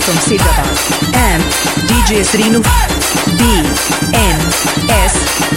[0.00, 1.42] from Sidrabad and
[1.86, 2.62] DJ Srinu
[3.36, 3.44] B
[4.14, 4.40] N
[4.88, 5.14] S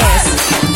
[0.00, 0.69] S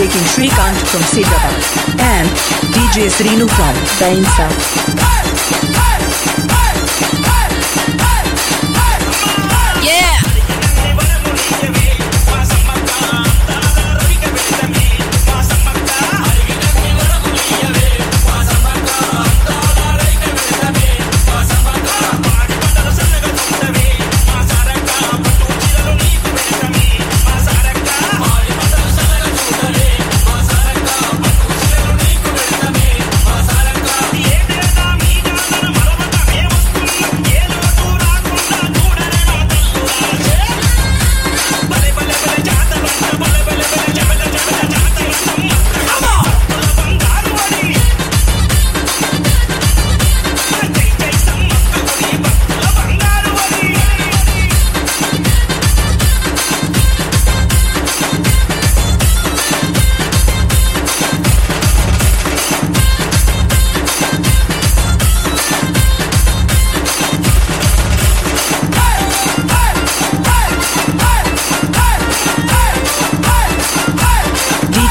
[0.00, 2.28] DJ King Srikanth from Sidrabad and
[2.72, 4.48] DJ Srinu from Bainsa.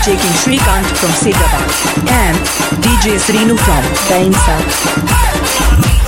[0.09, 1.69] DJ King Srikanth from Sidrabad
[2.09, 2.37] and
[2.81, 5.98] DJ Srinu from Bainsa.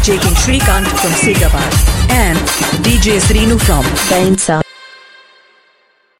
[0.00, 2.38] DJ King Srikanth from Sidrabad and
[2.82, 4.69] DJ Srinu from Bainsa.